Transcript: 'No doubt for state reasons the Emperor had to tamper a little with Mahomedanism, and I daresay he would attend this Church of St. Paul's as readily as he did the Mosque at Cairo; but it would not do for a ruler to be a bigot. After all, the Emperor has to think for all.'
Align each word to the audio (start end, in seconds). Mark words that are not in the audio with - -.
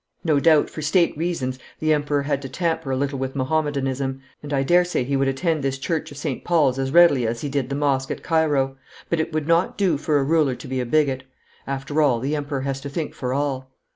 'No 0.23 0.39
doubt 0.39 0.67
for 0.67 0.81
state 0.81 1.15
reasons 1.15 1.59
the 1.77 1.93
Emperor 1.93 2.23
had 2.23 2.41
to 2.41 2.49
tamper 2.49 2.89
a 2.89 2.95
little 2.97 3.19
with 3.19 3.35
Mahomedanism, 3.35 4.19
and 4.41 4.51
I 4.51 4.63
daresay 4.63 5.03
he 5.03 5.15
would 5.15 5.27
attend 5.27 5.61
this 5.63 5.77
Church 5.77 6.09
of 6.09 6.17
St. 6.17 6.43
Paul's 6.43 6.79
as 6.79 6.89
readily 6.89 7.27
as 7.27 7.41
he 7.41 7.49
did 7.49 7.69
the 7.69 7.75
Mosque 7.75 8.09
at 8.09 8.23
Cairo; 8.23 8.77
but 9.11 9.19
it 9.19 9.31
would 9.31 9.47
not 9.47 9.77
do 9.77 9.99
for 9.99 10.17
a 10.17 10.23
ruler 10.23 10.55
to 10.55 10.67
be 10.67 10.79
a 10.79 10.87
bigot. 10.87 11.25
After 11.67 12.01
all, 12.01 12.19
the 12.19 12.35
Emperor 12.35 12.61
has 12.61 12.81
to 12.81 12.89
think 12.89 13.13
for 13.13 13.31
all.' 13.31 13.69